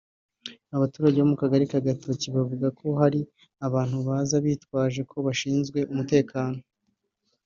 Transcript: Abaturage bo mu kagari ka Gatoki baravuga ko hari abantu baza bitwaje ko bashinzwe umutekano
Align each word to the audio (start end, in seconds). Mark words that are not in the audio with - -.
Abaturage 0.75 1.17
bo 1.19 1.27
mu 1.31 1.35
kagari 1.41 1.65
ka 1.71 1.79
Gatoki 1.85 2.27
baravuga 2.33 2.67
ko 2.79 2.87
hari 3.01 3.19
abantu 3.67 3.95
baza 4.07 4.35
bitwaje 4.45 5.01
ko 5.09 5.15
bashinzwe 5.25 5.79
umutekano 5.91 6.59